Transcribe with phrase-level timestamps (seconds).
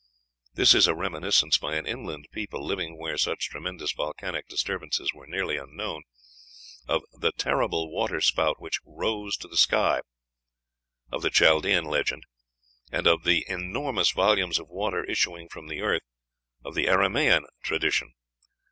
[0.55, 5.27] This is a reminiscence by an inland people, living where such tremendous volcanic disturbances were
[5.27, 6.01] nearly unknown,
[6.87, 10.01] of the terrible water spout which "rose to the sky,"
[11.11, 12.23] of the Chaldean legend,
[12.91, 16.01] and of "the enormous volumes of water issuing from the earth"
[16.65, 18.11] of the Aramæan tradition.